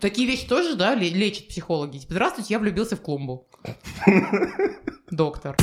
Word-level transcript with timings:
Такие 0.00 0.28
вещи 0.28 0.46
тоже, 0.46 0.76
да, 0.76 0.94
лечат 0.94 1.48
психологи. 1.48 1.98
Типа, 1.98 2.12
здравствуйте, 2.12 2.54
я 2.54 2.58
влюбился 2.58 2.96
в 2.96 3.00
клумбу. 3.00 3.46
Доктор. 5.10 5.56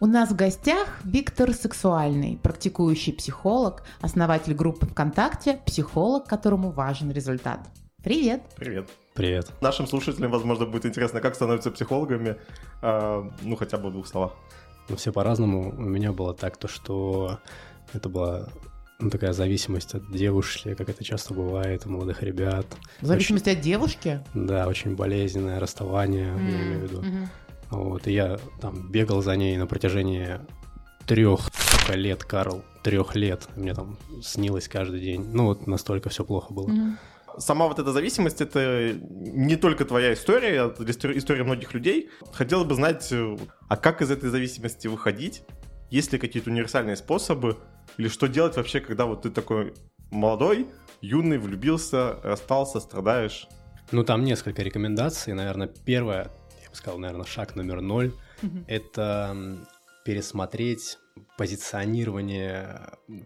У 0.00 0.06
нас 0.06 0.30
в 0.30 0.36
гостях 0.36 0.88
Виктор 1.04 1.52
Сексуальный, 1.52 2.38
практикующий 2.42 3.12
психолог, 3.12 3.82
основатель 4.00 4.54
группы 4.54 4.86
ВКонтакте, 4.86 5.60
психолог, 5.66 6.26
которому 6.26 6.70
важен 6.70 7.12
результат. 7.12 7.60
Привет! 8.02 8.42
Привет! 8.56 8.88
Привет! 9.14 9.52
Нашим 9.60 9.86
слушателям, 9.86 10.30
возможно, 10.30 10.64
будет 10.64 10.86
интересно, 10.86 11.20
как 11.20 11.34
становятся 11.34 11.70
психологами, 11.70 12.36
э, 12.80 13.30
ну, 13.42 13.56
хотя 13.56 13.76
бы 13.76 13.90
в 13.90 13.92
двух 13.92 14.06
словах. 14.06 14.32
Ну, 14.88 14.96
все 14.96 15.12
по-разному. 15.12 15.68
У 15.68 15.82
меня 15.82 16.12
было 16.12 16.32
так, 16.32 16.56
то, 16.56 16.66
что 16.66 17.38
это 17.92 18.08
была 18.08 18.48
ну, 19.00 19.10
такая 19.10 19.32
зависимость 19.32 19.94
от 19.94 20.10
девушки, 20.10 20.74
как 20.74 20.88
это 20.88 21.04
часто 21.04 21.34
бывает 21.34 21.86
у 21.86 21.90
молодых 21.90 22.22
ребят. 22.22 22.66
Зависимость 23.00 23.46
очень, 23.46 23.58
от 23.58 23.64
девушки? 23.64 24.20
Да, 24.34 24.66
очень 24.66 24.94
болезненное 24.94 25.60
расставание, 25.60 26.34
mm, 26.34 26.50
я 26.50 26.62
имею 26.62 26.80
в 26.80 26.82
виду. 26.82 27.02
Mm-hmm. 27.02 27.26
Вот, 27.70 28.06
и 28.06 28.12
я 28.12 28.38
там 28.60 28.90
бегал 28.90 29.22
за 29.22 29.36
ней 29.36 29.56
на 29.56 29.66
протяжении 29.66 30.40
трех 31.06 31.50
лет, 31.88 32.24
Карл, 32.24 32.64
трех 32.82 33.14
лет. 33.14 33.48
Мне 33.56 33.74
там 33.74 33.98
снилось 34.22 34.68
каждый 34.68 35.00
день. 35.00 35.24
Ну, 35.32 35.46
вот 35.46 35.66
настолько 35.66 36.08
все 36.08 36.24
плохо 36.24 36.52
было. 36.52 36.68
Mm-hmm 36.68 36.96
сама 37.38 37.66
вот 37.68 37.78
эта 37.78 37.92
зависимость, 37.92 38.40
это 38.40 38.92
не 38.92 39.56
только 39.56 39.84
твоя 39.84 40.12
история, 40.12 40.62
а 40.62 40.74
история 40.78 41.44
многих 41.44 41.74
людей. 41.74 42.10
Хотела 42.32 42.64
бы 42.64 42.74
знать, 42.74 43.12
а 43.68 43.76
как 43.76 44.02
из 44.02 44.10
этой 44.10 44.30
зависимости 44.30 44.86
выходить? 44.88 45.42
Есть 45.90 46.12
ли 46.12 46.18
какие-то 46.18 46.50
универсальные 46.50 46.96
способы? 46.96 47.58
Или 47.96 48.08
что 48.08 48.28
делать 48.28 48.56
вообще, 48.56 48.80
когда 48.80 49.06
вот 49.06 49.22
ты 49.22 49.30
такой 49.30 49.74
молодой, 50.10 50.68
юный, 51.00 51.38
влюбился, 51.38 52.16
расстался, 52.22 52.80
страдаешь? 52.80 53.48
Ну, 53.90 54.04
там 54.04 54.24
несколько 54.24 54.62
рекомендаций. 54.62 55.34
Наверное, 55.34 55.68
первое, 55.84 56.30
я 56.62 56.70
бы 56.70 56.76
сказал, 56.76 56.98
наверное, 56.98 57.26
шаг 57.26 57.56
номер 57.56 57.80
ноль 57.80 58.12
mm-hmm.— 58.42 58.64
это 58.68 59.58
пересмотреть 60.04 60.98
позиционирование 61.36 62.80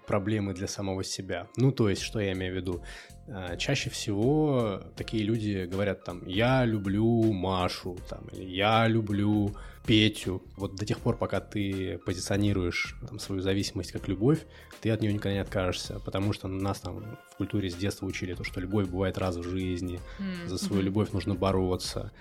проблемы 0.07 0.55
для 0.55 0.67
самого 0.67 1.05
себя. 1.05 1.49
Ну, 1.57 1.71
то 1.71 1.89
есть, 1.89 2.03
что 2.03 2.19
я 2.19 2.33
имею 2.33 2.55
в 2.55 2.57
виду? 2.57 2.83
А, 3.27 3.57
чаще 3.57 3.91
всего 3.91 4.83
такие 4.97 5.23
люди 5.23 5.65
говорят 5.65 6.05
там 6.05 6.27
«я 6.27 6.65
люблю 6.65 7.33
Машу», 7.33 7.97
там, 8.09 8.27
или 8.33 8.45
«я 8.45 8.87
люблю 8.87 9.55
Петю». 9.87 10.43
Вот 10.57 10.77
до 10.77 10.85
тех 10.85 10.99
пор, 11.01 11.17
пока 11.17 11.41
ты 11.41 11.99
позиционируешь 12.05 12.97
там, 13.09 13.19
свою 13.19 13.41
зависимость 13.41 13.93
как 13.93 14.09
любовь, 14.09 14.45
ты 14.81 14.91
от 14.91 15.01
нее 15.01 15.13
никогда 15.13 15.33
не 15.33 15.39
откажешься, 15.39 16.01
потому 16.01 16.35
что 16.35 16.49
нас 16.49 16.81
там 16.81 17.17
в 17.33 17.37
культуре 17.37 17.71
с 17.71 17.75
детства 17.75 18.07
учили 18.07 18.35
то, 18.35 18.45
что 18.45 18.61
любовь 18.61 18.89
бывает 18.89 19.17
раз 19.17 19.37
в 19.37 19.43
жизни, 19.43 20.01
mm-hmm. 20.19 20.49
за 20.49 20.59
свою 20.59 20.83
любовь 20.83 21.13
нужно 21.13 21.35
бороться. 21.35 22.13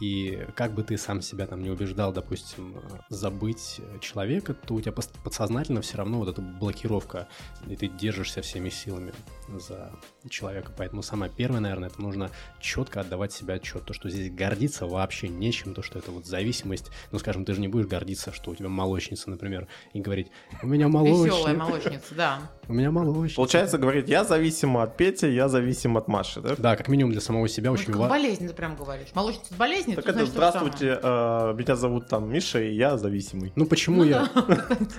И 0.00 0.46
как 0.56 0.74
бы 0.74 0.82
ты 0.82 0.98
сам 0.98 1.22
себя 1.22 1.46
там 1.46 1.62
не 1.62 1.70
убеждал, 1.70 2.12
допустим, 2.12 2.76
забыть 3.08 3.80
человека, 4.00 4.54
то 4.54 4.74
у 4.74 4.80
тебя 4.80 4.92
подсознательно 4.92 5.82
все 5.82 5.98
равно 5.98 6.18
вот 6.18 6.28
эта 6.28 6.42
блокировка, 6.42 7.28
и 7.66 7.76
ты 7.76 7.88
держишься 7.88 8.42
всеми 8.42 8.70
силами 8.70 9.12
за 9.48 9.92
человека. 10.28 10.72
Поэтому 10.76 11.02
самое 11.02 11.30
первое, 11.34 11.60
наверное, 11.60 11.88
это 11.88 12.00
нужно 12.00 12.30
четко 12.60 13.00
отдавать 13.00 13.32
себе 13.32 13.54
отчет. 13.54 13.84
То, 13.84 13.92
что 13.92 14.08
здесь 14.10 14.32
гордиться 14.32 14.86
вообще 14.86 15.28
нечем, 15.28 15.74
то, 15.74 15.82
что 15.82 15.98
это 15.98 16.10
вот 16.10 16.26
зависимость. 16.26 16.90
Ну, 17.12 17.18
скажем, 17.18 17.44
ты 17.44 17.54
же 17.54 17.60
не 17.60 17.68
будешь 17.68 17.86
гордиться, 17.86 18.32
что 18.32 18.50
у 18.50 18.54
тебя 18.54 18.68
молочница, 18.68 19.30
например, 19.30 19.68
и 19.92 20.00
говорить, 20.00 20.28
у 20.62 20.66
меня 20.66 20.88
молочница. 20.88 21.26
Веселая 21.26 21.54
молочница, 21.56 22.14
да. 22.14 22.50
У 22.68 22.72
меня 22.72 22.90
молочница. 22.90 23.36
Получается, 23.36 23.78
говорит, 23.78 24.08
я 24.08 24.24
зависим 24.24 24.76
от 24.76 24.96
Пети, 24.96 25.26
я 25.26 25.48
зависим 25.48 25.96
от 25.96 26.08
Маши, 26.08 26.40
да? 26.40 26.56
Да, 26.56 26.76
как 26.76 26.88
минимум 26.88 27.12
для 27.12 27.20
самого 27.20 27.48
себя 27.48 27.72
очень 27.72 27.92
важно. 27.92 28.08
болезнь 28.08 28.48
ты 28.48 28.54
прям 28.54 28.76
говоришь. 28.76 29.08
Молочница 29.14 29.54
болезнь, 29.54 29.83
Так 29.86 29.98
это, 29.98 30.12
значит, 30.12 30.30
здравствуйте, 30.30 30.98
э, 31.02 31.54
меня 31.56 31.76
зовут 31.76 32.08
там 32.08 32.32
Миша, 32.32 32.60
и 32.60 32.74
я 32.74 32.96
зависимый. 32.96 33.52
Ну, 33.56 33.66
почему 33.66 33.98
ну, 33.98 34.04
я... 34.04 34.28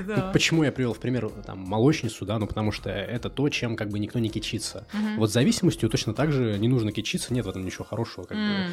Да, 0.05 0.29
Почему 0.33 0.63
я 0.63 0.71
привел 0.71 0.93
в 0.93 0.99
пример 0.99 1.29
там 1.45 1.59
молочницу, 1.59 2.25
да, 2.25 2.39
ну, 2.39 2.47
потому 2.47 2.71
что 2.71 2.89
это 2.89 3.29
то, 3.29 3.49
чем 3.49 3.75
как 3.75 3.89
бы 3.89 3.99
никто 3.99 4.19
не 4.19 4.29
кичится. 4.29 4.87
Угу. 4.93 5.19
Вот 5.19 5.31
зависимостью 5.31 5.89
точно 5.89 6.13
так 6.13 6.31
же 6.31 6.57
не 6.59 6.67
нужно 6.67 6.91
кичиться, 6.91 7.33
нет 7.33 7.45
в 7.45 7.49
этом 7.49 7.65
ничего 7.65 7.85
хорошего. 7.85 8.25
Как 8.25 8.37
бы. 8.37 8.71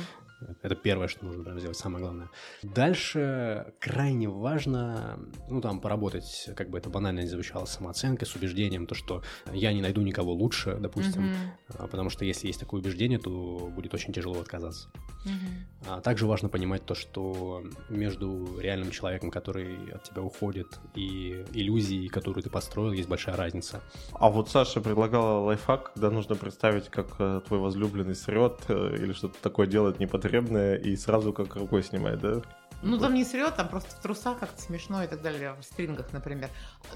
Это 0.63 0.75
первое, 0.75 1.09
что 1.09 1.25
нужно 1.25 1.45
прям 1.45 1.59
сделать, 1.59 1.77
самое 1.77 2.03
главное. 2.03 2.31
Дальше 2.63 3.73
крайне 3.79 4.29
важно, 4.29 5.19
ну, 5.49 5.61
там, 5.61 5.81
поработать, 5.81 6.51
как 6.57 6.71
бы 6.71 6.79
это 6.79 6.91
банально 6.91 7.21
не 7.21 7.29
звучало, 7.29 7.65
самооценкой, 7.65 8.27
с 8.27 8.35
убеждением, 8.35 8.87
то, 8.87 8.95
что 8.95 9.23
я 9.53 9.73
не 9.73 9.81
найду 9.81 10.03
никого 10.03 10.33
лучше, 10.33 10.77
допустим, 10.81 11.33
mm-hmm. 11.69 11.89
потому 11.89 12.11
что 12.11 12.25
если 12.25 12.49
есть 12.49 12.61
такое 12.61 12.81
убеждение, 12.81 13.19
то 13.19 13.71
будет 13.75 13.95
очень 13.95 14.13
тяжело 14.13 14.41
отказаться. 14.41 14.89
Mm-hmm. 15.25 15.87
А 15.89 16.01
также 16.03 16.27
важно 16.27 16.49
понимать 16.49 16.85
то, 16.85 16.95
что 16.95 17.63
между 17.89 18.59
реальным 18.61 18.91
человеком, 18.91 19.31
который 19.31 19.93
от 19.93 20.03
тебя 20.05 20.23
уходит, 20.23 20.79
и 20.95 21.45
иллюзией, 21.53 22.09
которую 22.09 22.43
ты 22.43 22.51
построил, 22.51 22.93
есть 22.93 23.09
большая 23.09 23.37
разница. 23.37 23.81
А 24.13 24.29
вот 24.29 24.51
Саша 24.51 24.81
предлагала 24.81 25.45
лайфхак, 25.45 25.93
когда 25.95 26.11
нужно 26.11 26.35
представить, 26.35 26.89
как 26.89 27.07
э, 27.19 27.41
твой 27.47 27.61
возлюбленный 27.61 28.15
срет 28.15 28.61
э, 28.69 28.97
или 28.99 29.13
что-то 29.13 29.37
такое 29.41 29.67
делает 29.67 29.99
непотребное 29.99 30.33
потребное 30.33 30.77
и 30.77 30.97
сразу 30.97 31.33
как 31.33 31.57
рукой 31.57 31.83
снимает, 31.83 32.21
да? 32.21 32.43
Ну, 32.83 32.99
там 32.99 33.15
не 33.15 33.25
срет, 33.25 33.57
там 33.57 33.69
просто 33.69 33.91
в 33.91 34.01
трусах 34.01 34.39
как-то 34.39 34.61
смешно 34.61 35.05
и 35.05 35.07
так 35.07 35.23
далее, 35.23 35.55
в 35.61 35.65
стрингах, 35.65 36.13
например. 36.13 36.49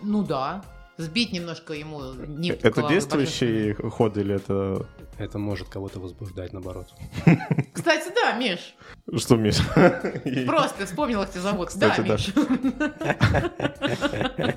Ну 0.03 0.25
да, 0.25 0.65
сбить 0.99 1.33
немножко 1.33 1.75
ему 1.75 2.13
не 2.15 2.51
Это 2.51 2.89
действующий 2.89 3.75
ход 3.75 4.17
или 4.17 4.35
это... 4.35 4.87
Это 5.19 5.39
может 5.39 5.69
кого-то 5.69 5.99
возбуждать, 5.99 6.53
наоборот. 6.53 6.89
Кстати, 7.73 8.13
да, 8.15 8.35
Миш. 8.35 8.75
Что, 9.17 9.37
Миш? 9.37 9.57
Просто 10.47 10.85
вспомнил, 10.85 11.21
как 11.21 11.31
тебя 11.31 11.41
зовут. 11.41 11.69
Кстати, 11.69 12.03
да, 12.03 12.13
Миш. 12.13 12.33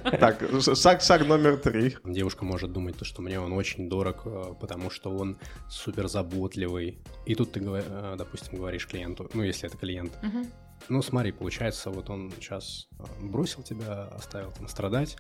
Так, 0.19 0.43
шаг, 0.75 1.01
шаг 1.01 1.25
номер 1.27 1.57
три. 1.57 1.95
Девушка 2.03 2.43
может 2.43 2.73
думать, 2.73 2.97
то, 2.97 3.05
что 3.05 3.21
мне 3.21 3.39
он 3.39 3.53
очень 3.53 3.89
дорог, 3.89 4.23
э, 4.25 4.53
потому 4.59 4.89
что 4.89 5.11
он 5.11 5.37
супер 5.69 6.09
заботливый. 6.09 6.99
И 7.25 7.35
тут 7.35 7.53
ты, 7.53 7.61
э, 7.63 8.15
допустим, 8.17 8.57
говоришь 8.57 8.85
клиенту, 8.85 9.29
ну, 9.33 9.43
если 9.43 9.69
это 9.69 9.77
клиент, 9.77 10.11
ну, 10.87 11.01
смотри, 11.01 11.31
получается, 11.31 11.89
вот 11.89 12.09
он 12.09 12.31
сейчас 12.39 12.87
а, 12.97 13.05
бросил 13.21 13.63
тебя, 13.63 14.05
оставил 14.05 14.51
там 14.51 14.67
страдать. 14.67 15.17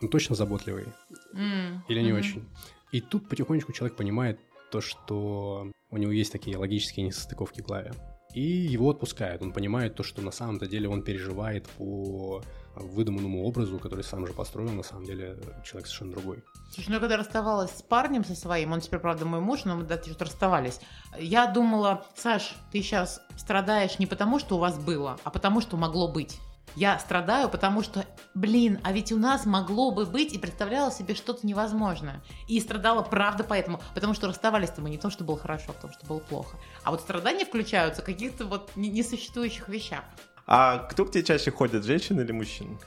Он 0.00 0.08
точно 0.08 0.34
заботливый 0.34 0.86
mm. 1.34 1.80
или 1.88 2.00
не 2.00 2.10
mm-hmm. 2.10 2.18
очень. 2.18 2.48
И 2.92 3.00
тут 3.00 3.28
потихонечку 3.28 3.72
человек 3.72 3.96
понимает 3.96 4.40
то, 4.70 4.80
что 4.80 5.70
у 5.90 5.96
него 5.96 6.12
есть 6.12 6.32
такие 6.32 6.56
логические 6.56 7.06
несостыковки 7.06 7.60
в 7.60 7.66
главе. 7.66 7.92
И 8.34 8.40
его 8.40 8.90
отпускают. 8.90 9.42
Он 9.42 9.52
понимает 9.52 9.94
то, 9.94 10.02
что 10.02 10.22
на 10.22 10.30
самом-то 10.30 10.66
деле 10.66 10.88
он 10.88 11.02
переживает 11.02 11.68
по 11.68 12.42
выдуманному 12.74 13.44
образу, 13.44 13.78
который 13.78 14.02
сам 14.02 14.26
же 14.26 14.32
построил, 14.32 14.70
на 14.70 14.82
самом 14.82 15.04
деле 15.04 15.38
человек 15.64 15.86
совершенно 15.86 16.12
другой. 16.12 16.42
Слушай, 16.70 16.88
ну 16.88 16.94
я 16.94 17.00
когда 17.00 17.16
расставалась 17.18 17.70
с 17.70 17.82
парнем 17.82 18.24
со 18.24 18.34
своим, 18.34 18.72
он 18.72 18.80
теперь, 18.80 19.00
правда, 19.00 19.26
мой 19.26 19.40
муж, 19.40 19.64
но 19.64 19.76
мы 19.76 19.84
да, 19.84 20.02
что-то 20.02 20.24
расставались, 20.24 20.80
я 21.18 21.46
думала, 21.46 22.06
Саш, 22.16 22.54
ты 22.70 22.80
сейчас 22.80 23.20
страдаешь 23.36 23.98
не 23.98 24.06
потому, 24.06 24.38
что 24.38 24.56
у 24.56 24.58
вас 24.58 24.78
было, 24.78 25.18
а 25.24 25.30
потому, 25.30 25.60
что 25.60 25.76
могло 25.76 26.08
быть. 26.08 26.40
Я 26.74 26.98
страдаю, 26.98 27.48
потому 27.50 27.82
что, 27.82 28.06
блин, 28.34 28.80
а 28.82 28.92
ведь 28.92 29.12
у 29.12 29.18
нас 29.18 29.44
могло 29.44 29.90
бы 29.90 30.06
быть 30.06 30.32
и 30.32 30.38
представляла 30.38 30.90
себе 30.90 31.14
что-то 31.14 31.46
невозможное. 31.46 32.22
И 32.48 32.58
страдала 32.60 33.02
правда 33.02 33.44
поэтому, 33.44 33.80
потому 33.94 34.14
что 34.14 34.26
расставались-то 34.28 34.80
мы 34.80 34.88
не 34.88 34.98
то, 34.98 35.10
что 35.10 35.22
было 35.22 35.38
хорошо, 35.38 35.66
а 35.68 35.72
потому 35.72 35.92
что 35.92 36.06
было 36.06 36.18
плохо. 36.18 36.56
А 36.82 36.90
вот 36.90 37.00
страдания 37.00 37.44
включаются 37.44 38.02
в 38.02 38.04
каких-то 38.04 38.46
вот 38.46 38.70
несуществующих 38.74 39.68
вещах. 39.68 40.04
А 40.46 40.78
кто 40.78 41.04
к 41.04 41.12
тебе 41.12 41.24
чаще 41.24 41.50
ходит, 41.50 41.84
женщины 41.84 42.22
или 42.22 42.32
мужчины? 42.32 42.78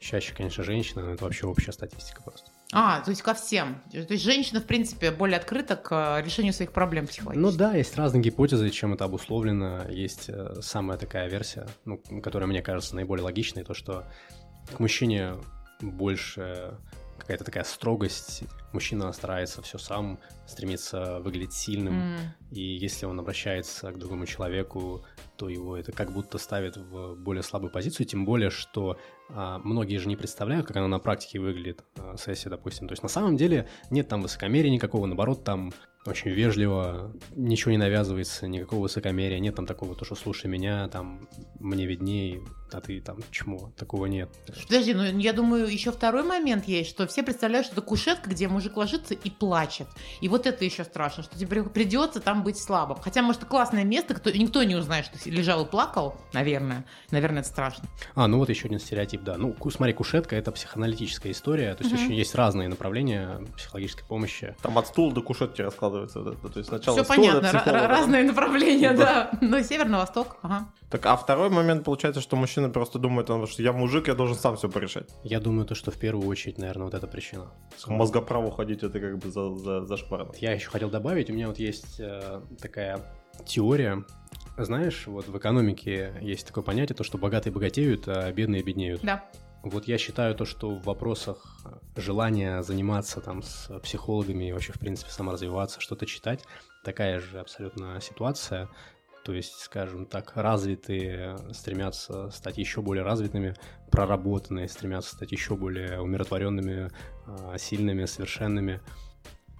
Чаще, 0.00 0.34
конечно, 0.34 0.64
женщины, 0.64 1.02
но 1.02 1.10
это 1.12 1.24
вообще 1.24 1.46
общая 1.46 1.72
статистика 1.72 2.22
просто. 2.22 2.51
А, 2.74 3.00
то 3.00 3.10
есть 3.10 3.20
ко 3.20 3.34
всем. 3.34 3.82
То 3.90 3.98
есть 3.98 4.24
женщина, 4.24 4.60
в 4.60 4.64
принципе, 4.64 5.10
более 5.10 5.36
открыта 5.36 5.76
к 5.76 5.92
э, 5.92 6.24
решению 6.24 6.54
своих 6.54 6.72
проблем 6.72 7.06
психологических. 7.06 7.52
Ну 7.52 7.56
да, 7.56 7.74
есть 7.74 7.94
разные 7.96 8.22
гипотезы, 8.22 8.70
чем 8.70 8.94
это 8.94 9.04
обусловлено. 9.04 9.84
Есть 9.90 10.30
э, 10.30 10.54
самая 10.62 10.96
такая 10.96 11.28
версия, 11.28 11.66
ну, 11.84 12.00
которая 12.22 12.48
мне 12.48 12.62
кажется 12.62 12.94
наиболее 12.94 13.24
логичной, 13.24 13.64
то, 13.64 13.74
что 13.74 14.04
к 14.74 14.80
мужчине 14.80 15.34
больше 15.82 16.78
какая-то 17.18 17.44
такая 17.44 17.64
строгость. 17.64 18.44
Мужчина 18.72 19.12
старается 19.12 19.62
все 19.62 19.78
сам, 19.78 20.18
стремится 20.46 21.20
выглядеть 21.20 21.52
сильным. 21.52 21.94
Mm. 21.94 22.18
И 22.52 22.60
если 22.60 23.06
он 23.06 23.18
обращается 23.20 23.92
к 23.92 23.98
другому 23.98 24.26
человеку, 24.26 25.04
то 25.36 25.48
его 25.48 25.76
это 25.76 25.92
как 25.92 26.12
будто 26.12 26.38
ставит 26.38 26.76
в 26.76 27.14
более 27.14 27.42
слабую 27.42 27.70
позицию. 27.70 28.06
Тем 28.06 28.24
более, 28.24 28.50
что 28.50 28.98
а, 29.28 29.58
многие 29.58 29.98
же 29.98 30.08
не 30.08 30.16
представляют, 30.16 30.66
как 30.66 30.76
она 30.76 30.88
на 30.88 30.98
практике 30.98 31.38
выглядит, 31.38 31.84
а, 31.98 32.16
сессия, 32.16 32.50
допустим. 32.50 32.88
То 32.88 32.92
есть 32.92 33.02
на 33.02 33.08
самом 33.08 33.36
деле 33.36 33.68
нет 33.90 34.08
там 34.08 34.22
высокомерия 34.22 34.70
никакого, 34.70 35.06
наоборот, 35.06 35.44
там 35.44 35.72
очень 36.04 36.30
вежливо, 36.30 37.14
ничего 37.34 37.70
не 37.70 37.78
навязывается, 37.78 38.48
никакого 38.48 38.82
высокомерия, 38.82 39.38
нет 39.38 39.54
там 39.54 39.66
такого, 39.66 39.94
то, 39.94 40.04
что 40.04 40.16
слушай 40.16 40.46
меня, 40.46 40.88
там, 40.88 41.28
мне 41.60 41.86
виднее, 41.86 42.42
а 42.74 42.80
ты 42.80 43.00
там 43.00 43.18
чмо, 43.30 43.72
такого 43.76 44.06
нет. 44.06 44.30
Подожди, 44.66 44.94
ну 44.94 45.04
я 45.04 45.32
думаю, 45.32 45.66
еще 45.66 45.92
второй 45.92 46.22
момент 46.22 46.66
есть, 46.66 46.90
что 46.90 47.06
все 47.06 47.22
представляют, 47.22 47.66
что 47.66 47.74
это 47.74 47.82
кушетка, 47.82 48.30
где 48.30 48.48
мужик 48.48 48.76
ложится 48.76 49.14
и 49.14 49.30
плачет. 49.30 49.88
И 50.20 50.28
вот 50.28 50.46
это 50.46 50.64
еще 50.64 50.84
страшно, 50.84 51.22
что 51.22 51.38
тебе 51.38 51.62
придется 51.64 52.20
там 52.20 52.42
быть 52.42 52.58
слабым. 52.58 52.98
Хотя, 53.00 53.22
может, 53.22 53.42
это 53.42 53.50
классное 53.50 53.84
место, 53.84 54.14
кто, 54.14 54.30
никто 54.30 54.62
не 54.62 54.76
узнает, 54.76 55.06
что 55.06 55.30
лежал 55.30 55.64
и 55.64 55.68
плакал, 55.68 56.16
наверное. 56.32 56.84
Наверное, 57.10 57.40
это 57.40 57.48
страшно. 57.48 57.88
А, 58.14 58.26
ну 58.26 58.38
вот 58.38 58.48
еще 58.48 58.66
один 58.66 58.78
стереотип, 58.78 59.22
да. 59.22 59.36
Ну, 59.36 59.54
смотри, 59.70 59.92
кушетка— 59.94 60.36
это 60.36 60.52
психоаналитическая 60.52 61.32
история, 61.32 61.74
то 61.74 61.84
есть 61.84 61.94
очень 61.94 62.14
есть 62.14 62.34
разные 62.34 62.68
направления 62.68 63.40
психологической 63.56 64.06
помощи. 64.06 64.54
Там 64.62 64.78
от 64.78 64.86
стула 64.86 65.12
до 65.12 65.22
кушетки 65.22 65.62
раскладывается. 65.62 66.20
Да? 66.22 66.32
То 66.32 66.58
есть 66.58 66.68
сначала 66.68 67.02
Все 67.02 67.14
понятно, 67.14 67.52
разные 67.88 68.24
направления, 68.24 68.92
да. 68.92 69.30
Ну, 69.40 69.62
север 69.62 69.88
на 69.88 69.98
восток, 69.98 70.36
ага. 70.42 70.68
Так, 70.90 71.06
а 71.06 71.16
второй 71.16 71.48
момент 71.48 71.84
получается, 71.84 72.20
что 72.20 72.36
мужчина 72.36 72.61
просто 72.70 72.98
думает, 72.98 73.28
что 73.48 73.62
я 73.62 73.72
мужик, 73.72 74.08
я 74.08 74.14
должен 74.14 74.36
сам 74.36 74.56
все 74.56 74.68
порешать. 74.68 75.10
Я 75.24 75.40
думаю, 75.40 75.66
то, 75.66 75.74
что 75.74 75.90
в 75.90 75.98
первую 75.98 76.28
очередь, 76.28 76.58
наверное, 76.58 76.84
вот 76.84 76.94
эта 76.94 77.06
причина. 77.06 77.52
Мозгоправу 77.86 78.50
ходить, 78.50 78.82
это 78.82 79.00
как 79.00 79.18
бы 79.18 79.30
за, 79.30 79.54
за, 79.56 79.84
за 79.84 79.98
Я 80.40 80.52
еще 80.52 80.70
хотел 80.70 80.90
добавить, 80.90 81.30
у 81.30 81.32
меня 81.32 81.48
вот 81.48 81.58
есть 81.58 82.00
э, 82.00 82.40
такая 82.60 83.00
теория, 83.46 84.04
знаешь, 84.56 85.06
вот 85.06 85.28
в 85.28 85.36
экономике 85.36 86.14
есть 86.20 86.46
такое 86.46 86.64
понятие, 86.64 86.96
то, 86.96 87.04
что 87.04 87.18
богатые 87.18 87.52
богатеют, 87.52 88.08
а 88.08 88.30
бедные 88.32 88.62
беднеют. 88.62 89.00
Да. 89.02 89.24
Вот 89.62 89.86
я 89.86 89.96
считаю 89.96 90.34
то, 90.34 90.44
что 90.44 90.70
в 90.70 90.82
вопросах 90.84 91.56
желания 91.96 92.62
заниматься 92.62 93.20
там 93.20 93.42
с 93.42 93.68
психологами 93.80 94.48
и 94.48 94.52
вообще, 94.52 94.72
в 94.72 94.78
принципе, 94.78 95.10
саморазвиваться, 95.10 95.80
что-то 95.80 96.04
читать, 96.04 96.44
такая 96.84 97.20
же 97.20 97.38
абсолютно 97.38 98.00
ситуация. 98.00 98.68
То 99.24 99.32
есть, 99.32 99.60
скажем 99.60 100.06
так, 100.06 100.32
развитые 100.34 101.36
стремятся 101.52 102.30
стать 102.30 102.58
еще 102.58 102.82
более 102.82 103.04
развитыми, 103.04 103.54
проработанные 103.90 104.68
стремятся 104.68 105.14
стать 105.14 105.32
еще 105.32 105.54
более 105.54 106.00
умиротворенными, 106.00 106.90
а, 107.26 107.56
сильными, 107.56 108.04
совершенными. 108.06 108.80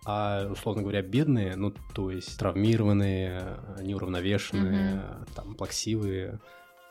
А, 0.05 0.49
условно 0.50 0.82
говоря, 0.82 1.03
бедные, 1.03 1.55
ну, 1.55 1.73
то 1.94 2.11
есть 2.11 2.37
травмированные, 2.38 3.56
неуравновешенные, 3.82 4.97
mm-hmm. 4.97 5.35
там, 5.37 5.55
плаксивые, 5.55 6.41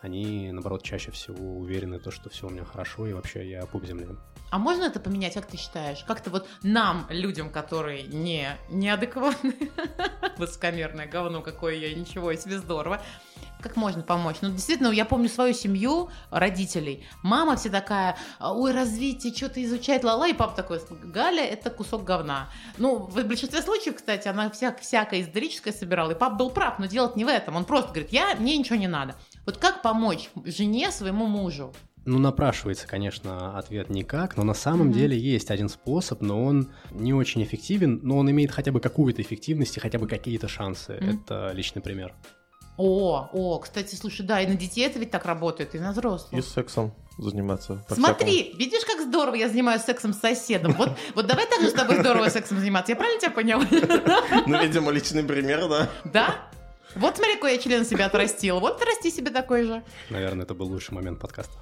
они, 0.01 0.51
наоборот, 0.51 0.83
чаще 0.83 1.11
всего 1.11 1.57
уверены 1.57 1.99
в 1.99 2.03
том, 2.03 2.11
что 2.11 2.29
все 2.29 2.47
у 2.47 2.49
меня 2.49 2.65
хорошо, 2.65 3.05
и 3.05 3.13
вообще 3.13 3.47
я 3.47 3.65
пуп 3.65 3.85
земли. 3.85 4.07
А 4.49 4.57
можно 4.57 4.83
это 4.83 4.99
поменять, 4.99 5.35
как 5.35 5.45
ты 5.45 5.57
считаешь? 5.57 6.03
Как-то 6.03 6.29
вот 6.31 6.47
нам, 6.63 7.05
людям, 7.09 7.49
которые 7.51 8.03
не 8.03 8.47
неадекватны, 8.69 9.55
высокомерное 10.37 11.07
говно 11.07 11.41
какое 11.41 11.75
я, 11.75 11.93
ничего 11.93 12.33
себе 12.33 12.57
здорово, 12.57 13.01
как 13.61 13.75
можно 13.75 14.01
помочь? 14.01 14.37
Ну, 14.41 14.49
действительно, 14.49 14.89
я 14.89 15.05
помню 15.05 15.29
свою 15.29 15.53
семью, 15.53 16.09
родителей. 16.31 17.05
Мама 17.21 17.55
вся 17.55 17.69
такая, 17.69 18.17
ой, 18.39 18.73
развитие, 18.73 19.33
что-то 19.33 19.63
изучает, 19.63 20.03
ла-ла, 20.03 20.27
и 20.27 20.33
папа 20.33 20.55
такой, 20.55 20.81
Галя, 20.89 21.45
это 21.45 21.69
кусок 21.69 22.03
говна. 22.03 22.49
Ну, 22.77 22.97
в 22.97 23.23
большинстве 23.23 23.61
случаев, 23.61 23.95
кстати, 23.95 24.27
она 24.27 24.49
вся, 24.49 24.75
всякое 24.75 25.21
историческое 25.21 25.71
собирала, 25.71 26.11
и 26.11 26.15
папа 26.15 26.35
был 26.35 26.49
прав, 26.49 26.79
но 26.79 26.87
делать 26.87 27.15
не 27.15 27.23
в 27.23 27.27
этом. 27.27 27.55
Он 27.55 27.65
просто 27.65 27.91
говорит, 27.91 28.11
я, 28.11 28.35
мне 28.35 28.57
ничего 28.57 28.77
не 28.77 28.87
надо. 28.87 29.15
Вот 29.45 29.57
как 29.57 29.81
помочь 29.81 30.29
жене 30.45 30.91
своему 30.91 31.25
мужу? 31.25 31.73
Ну, 32.05 32.17
напрашивается, 32.17 32.87
конечно, 32.87 33.57
ответ 33.57 33.89
никак, 33.89 34.35
но 34.35 34.43
на 34.43 34.55
самом 34.55 34.89
mm-hmm. 34.89 34.93
деле 34.93 35.17
есть 35.17 35.51
один 35.51 35.69
способ, 35.69 36.21
но 36.21 36.43
он 36.43 36.71
не 36.91 37.13
очень 37.13 37.43
эффективен, 37.43 37.99
но 38.01 38.17
он 38.17 38.29
имеет 38.31 38.51
хотя 38.51 38.71
бы 38.71 38.79
какую-то 38.79 39.21
эффективность 39.21 39.77
и 39.77 39.79
хотя 39.79 39.99
бы 39.99 40.07
какие-то 40.07 40.47
шансы. 40.47 40.93
Mm-hmm. 40.93 41.19
Это 41.23 41.51
личный 41.53 41.81
пример. 41.81 42.15
О, 42.77 43.29
о, 43.31 43.59
кстати, 43.59 43.93
слушай, 43.93 44.25
да, 44.25 44.41
и 44.41 44.47
на 44.47 44.55
детей 44.55 44.85
это 44.87 44.97
ведь 44.97 45.11
так 45.11 45.25
работает, 45.25 45.75
и 45.75 45.79
на 45.79 45.91
взрослых. 45.91 46.33
И 46.33 46.41
с 46.41 46.51
сексом 46.51 46.93
заниматься. 47.19 47.85
Смотри, 47.89 48.43
всякому. 48.43 48.59
видишь, 48.59 48.85
как 48.85 49.01
здорово 49.01 49.35
я 49.35 49.49
занимаюсь 49.49 49.83
сексом 49.83 50.13
с 50.13 50.19
соседом. 50.19 50.73
Вот, 50.73 50.97
вот 51.13 51.27
давай 51.27 51.45
также 51.45 51.69
с 51.69 51.73
тобой 51.73 51.99
здорово 51.99 52.29
сексом 52.29 52.59
заниматься. 52.59 52.93
Я 52.93 52.95
правильно 52.95 53.21
тебя 53.21 53.31
поняла? 53.31 53.65
Ну, 54.47 54.59
видимо, 54.59 54.91
личный 54.91 55.23
пример, 55.23 55.67
да. 55.69 55.89
Да? 56.05 56.35
Вот 56.95 57.17
смотри, 57.17 57.35
какой 57.35 57.53
я 57.53 57.57
член 57.57 57.85
себя 57.85 58.07
отрастил. 58.07 58.59
Вот 58.59 58.83
расти 58.83 59.11
себе 59.11 59.31
такой 59.31 59.63
же. 59.63 59.83
Наверное, 60.09 60.43
это 60.43 60.53
был 60.53 60.67
лучший 60.67 60.93
момент 60.93 61.19
подкаста. 61.19 61.53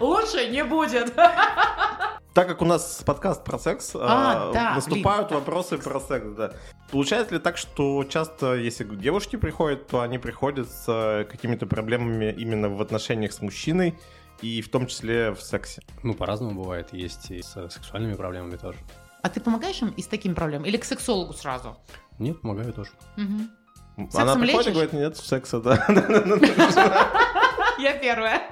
Лучше 0.00 0.48
не 0.48 0.64
будет. 0.64 1.14
Так 2.34 2.48
как 2.48 2.62
у 2.62 2.64
нас 2.64 3.02
подкаст 3.04 3.44
про 3.44 3.58
секс, 3.58 3.92
а, 3.94 3.98
а, 4.48 4.52
да, 4.54 4.74
наступают 4.76 5.28
блин. 5.28 5.40
вопросы 5.40 5.76
про 5.76 6.00
секс. 6.00 6.26
Да. 6.34 6.54
Получается 6.90 7.34
ли 7.34 7.40
так, 7.40 7.58
что 7.58 8.04
часто, 8.04 8.54
если 8.54 8.84
девушки 8.84 9.36
приходят, 9.36 9.86
то 9.86 10.00
они 10.00 10.18
приходят 10.18 10.70
с 10.70 11.26
какими-то 11.30 11.66
проблемами 11.66 12.32
именно 12.32 12.70
в 12.70 12.80
отношениях 12.80 13.34
с 13.34 13.42
мужчиной, 13.42 13.98
и 14.40 14.62
в 14.62 14.70
том 14.70 14.86
числе 14.86 15.32
в 15.32 15.42
сексе? 15.42 15.82
Ну, 16.02 16.14
по-разному 16.14 16.62
бывает. 16.62 16.88
Есть 16.92 17.30
и 17.30 17.42
с 17.42 17.52
сексуальными 17.68 18.14
проблемами 18.14 18.56
тоже. 18.56 18.78
А 19.22 19.28
ты 19.28 19.40
помогаешь 19.40 19.80
им 19.82 19.90
и 19.90 20.02
с 20.02 20.06
такими 20.06 20.34
проблемами? 20.34 20.68
Или 20.68 20.78
к 20.78 20.84
сексологу 20.84 21.32
сразу? 21.32 21.76
Нет, 22.18 22.40
помогаю 22.40 22.72
тоже. 22.72 22.90
Угу. 23.16 24.08
Она 24.14 24.36
приходит 24.36 24.68
и 24.68 24.72
говорит, 24.72 24.92
нет 24.92 25.16
секса, 25.16 25.60
да. 25.60 25.84
Я 27.78 27.98
первая. 27.98 28.42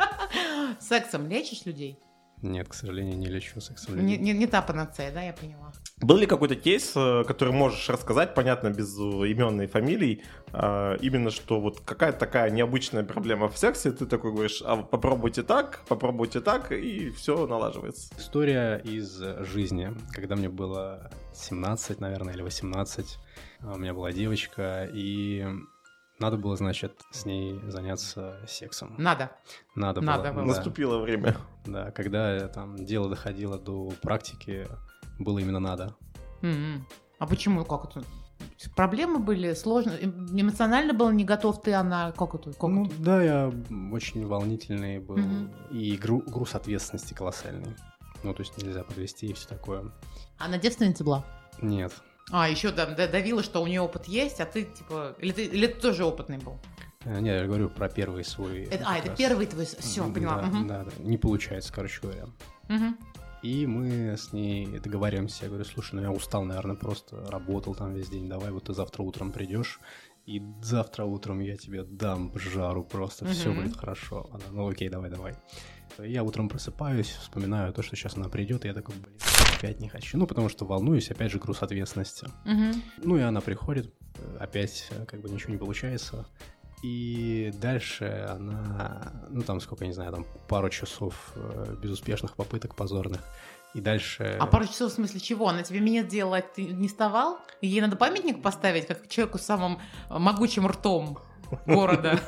Сексом 0.80 1.28
лечишь 1.28 1.64
людей? 1.64 1.98
Нет, 2.42 2.68
к 2.68 2.74
сожалению, 2.74 3.18
не 3.18 3.26
лечу 3.26 3.60
сексом. 3.60 4.04
Не, 4.04 4.16
не, 4.16 4.32
не 4.32 4.46
та 4.46 4.62
панацея, 4.62 5.12
да, 5.12 5.22
я 5.22 5.32
поняла. 5.32 5.72
Был 6.00 6.16
ли 6.16 6.26
какой-то 6.26 6.56
кейс, 6.56 6.92
э, 6.96 7.24
который 7.26 7.52
можешь 7.52 7.88
рассказать, 7.90 8.34
понятно, 8.34 8.70
без 8.70 8.96
имен 8.96 9.60
и 9.60 9.66
фамилий, 9.66 10.22
а, 10.52 10.94
именно 10.94 11.30
что 11.30 11.60
вот 11.60 11.80
какая-то 11.80 12.18
такая 12.18 12.50
необычная 12.50 13.04
проблема 13.04 13.48
в 13.48 13.58
сексе, 13.58 13.92
ты 13.92 14.06
такой 14.06 14.32
говоришь, 14.32 14.62
а 14.64 14.76
попробуйте 14.76 15.42
так, 15.42 15.80
попробуйте 15.88 16.40
так, 16.40 16.72
и 16.72 17.10
все 17.10 17.46
налаживается. 17.46 18.14
История 18.18 18.78
из 18.78 19.20
жизни, 19.40 19.94
когда 20.12 20.36
мне 20.36 20.48
было 20.48 21.10
17, 21.34 22.00
наверное, 22.00 22.34
или 22.34 22.42
18, 22.42 23.18
а, 23.60 23.74
у 23.74 23.78
меня 23.78 23.92
была 23.92 24.12
девочка, 24.12 24.88
и 24.90 25.46
надо 26.20 26.36
было, 26.36 26.56
значит, 26.56 27.00
с 27.10 27.24
ней 27.24 27.58
заняться 27.68 28.38
сексом. 28.46 28.94
Надо. 28.98 29.32
Надо, 29.74 30.00
Надо 30.00 30.32
было. 30.32 30.42
было. 30.42 30.54
Наступило 30.54 30.98
время. 30.98 31.36
Да, 31.66 31.90
когда 31.90 32.48
там 32.48 32.76
дело 32.76 33.08
доходило 33.08 33.58
до 33.58 33.90
практики, 34.02 34.66
было 35.18 35.38
именно 35.38 35.60
надо. 35.60 35.94
Mm-hmm. 36.42 36.80
А 37.18 37.26
почему? 37.26 37.64
Как 37.64 37.84
это? 37.84 38.02
Проблемы 38.74 39.18
были 39.18 39.52
сложно, 39.54 39.90
эмоционально 39.90 40.94
был 40.94 41.10
не 41.10 41.24
готов 41.24 41.60
ты, 41.60 41.74
она 41.74 42.12
как 42.12 42.34
это? 42.34 42.52
Как 42.52 42.70
ну 42.70 42.86
это? 42.86 42.94
да, 42.98 43.22
я 43.22 43.52
очень 43.92 44.26
волнительный 44.26 44.98
был 44.98 45.18
mm-hmm. 45.18 45.72
и 45.72 45.96
гру- 45.96 46.22
груз 46.26 46.54
ответственности 46.54 47.12
колоссальный. 47.14 47.76
Ну 48.22 48.34
то 48.34 48.42
есть 48.42 48.56
нельзя 48.62 48.82
подвести 48.82 49.26
и 49.26 49.32
все 49.32 49.48
такое. 49.48 49.92
Она 50.38 50.58
девственница 50.58 51.04
была? 51.04 51.24
Нет. 51.60 51.92
А, 52.30 52.48
еще 52.48 52.70
да, 52.70 52.86
давила, 52.86 53.42
что 53.42 53.62
у 53.62 53.66
нее 53.66 53.80
опыт 53.80 54.06
есть, 54.06 54.40
а 54.40 54.46
ты, 54.46 54.64
типа, 54.64 55.16
или 55.18 55.32
ты, 55.32 55.44
или 55.46 55.66
ты 55.66 55.80
тоже 55.80 56.04
опытный 56.04 56.38
был? 56.38 56.58
Э, 57.04 57.20
нет, 57.20 57.40
я 57.40 57.46
говорю 57.46 57.68
про 57.68 57.88
первый 57.88 58.24
свой. 58.24 58.64
Это, 58.64 58.84
а, 58.86 58.98
это 58.98 59.08
раз. 59.08 59.18
первый 59.18 59.46
твой, 59.46 59.64
все, 59.64 60.04
да, 60.06 60.12
поняла. 60.12 60.42
Да, 60.42 60.48
угу. 60.48 60.68
да, 60.68 60.84
да, 60.84 60.90
не 60.98 61.16
получается, 61.16 61.72
короче 61.72 62.00
говоря. 62.00 62.26
Угу. 62.68 62.96
И 63.42 63.66
мы 63.66 64.16
с 64.18 64.32
ней 64.32 64.66
договариваемся, 64.80 65.44
я 65.44 65.48
говорю, 65.48 65.64
слушай, 65.64 65.94
ну 65.94 66.02
я 66.02 66.10
устал, 66.10 66.44
наверное, 66.44 66.76
просто 66.76 67.24
работал 67.30 67.74
там 67.74 67.94
весь 67.94 68.10
день, 68.10 68.28
давай 68.28 68.50
вот 68.50 68.64
ты 68.64 68.74
завтра 68.74 69.02
утром 69.02 69.32
придешь, 69.32 69.80
и 70.26 70.42
завтра 70.62 71.04
утром 71.04 71.40
я 71.40 71.56
тебе 71.56 71.82
дам 71.84 72.32
жару 72.38 72.84
просто, 72.84 73.24
угу. 73.24 73.32
все 73.32 73.52
будет 73.52 73.76
хорошо. 73.76 74.28
Она, 74.32 74.44
ну 74.52 74.68
окей, 74.68 74.90
давай, 74.90 75.10
давай. 75.10 75.34
Я 75.98 76.22
утром 76.24 76.48
просыпаюсь, 76.48 77.08
вспоминаю 77.08 77.72
то, 77.72 77.82
что 77.82 77.96
сейчас 77.96 78.16
она 78.16 78.28
придет, 78.28 78.64
и 78.64 78.68
я 78.68 78.74
такой, 78.74 78.94
блин, 78.94 79.16
опять 79.58 79.80
не 79.80 79.88
хочу. 79.88 80.16
Ну, 80.18 80.26
потому 80.26 80.48
что 80.48 80.64
волнуюсь, 80.64 81.10
опять 81.10 81.30
же, 81.30 81.38
груз 81.38 81.62
ответственности. 81.62 82.26
Угу. 82.44 82.80
Ну, 83.04 83.18
и 83.18 83.20
она 83.20 83.40
приходит, 83.40 83.92
опять 84.38 84.90
как 85.06 85.20
бы 85.20 85.28
ничего 85.28 85.52
не 85.52 85.58
получается. 85.58 86.26
И 86.82 87.52
дальше 87.60 88.26
она, 88.30 89.12
ну 89.28 89.42
там 89.42 89.60
сколько, 89.60 89.86
не 89.86 89.92
знаю, 89.92 90.12
там 90.12 90.26
пару 90.48 90.70
часов 90.70 91.32
э, 91.34 91.76
безуспешных 91.82 92.36
попыток 92.36 92.74
позорных. 92.74 93.20
И 93.74 93.80
дальше... 93.80 94.36
А 94.40 94.46
пару 94.46 94.66
часов 94.66 94.90
в 94.90 94.94
смысле 94.94 95.20
чего? 95.20 95.48
Она 95.48 95.62
тебе 95.62 95.80
минет 95.80 96.08
делала, 96.08 96.40
ты 96.40 96.64
не 96.64 96.88
вставал? 96.88 97.38
Ей 97.60 97.80
надо 97.80 97.96
памятник 97.96 98.42
поставить, 98.42 98.86
как 98.86 99.08
человеку 99.08 99.38
с 99.38 99.42
самым 99.42 99.78
могучим 100.08 100.66
ртом 100.66 101.18
города. 101.66 102.20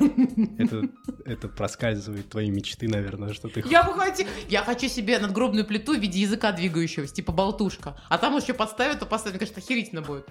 Это, 0.57 0.83
это 1.25 1.47
проскальзывает 1.47 2.29
твои 2.29 2.49
мечты, 2.49 2.87
наверное, 2.87 3.33
что 3.33 3.47
ты... 3.47 3.63
Я 3.69 3.83
бы 3.83 3.93
хотел... 3.93 4.27
Я 4.47 4.63
хочу 4.63 4.87
себе 4.87 5.19
надгробную 5.19 5.65
плиту 5.65 5.95
в 5.97 5.99
виде 5.99 6.19
языка 6.19 6.51
двигающегося, 6.51 7.13
типа 7.13 7.31
болтушка. 7.31 7.95
А 8.09 8.17
там 8.17 8.35
еще 8.35 8.53
подставят, 8.53 8.99
то 8.99 9.05
поставят, 9.05 9.33
мне 9.33 9.39
кажется, 9.39 9.59
охерительно 9.59 10.01
будет. 10.01 10.27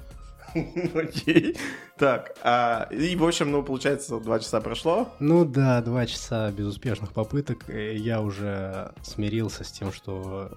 Окей. 0.95 1.57
Так, 1.97 2.37
а, 2.43 2.89
и, 2.91 3.17
в 3.17 3.25
общем, 3.25 3.51
ну, 3.51 3.63
получается, 3.63 4.19
два 4.21 4.39
часа 4.39 4.61
прошло? 4.61 5.13
Ну 5.19 5.45
да, 5.45 5.81
два 5.83 6.07
часа 6.07 6.51
безуспешных 6.51 7.13
попыток. 7.13 7.65
Я 7.69 8.21
уже 8.21 8.93
смирился 9.03 9.65
с 9.65 9.73
тем, 9.73 9.93
что 9.93 10.51